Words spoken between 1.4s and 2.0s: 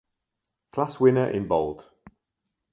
bold.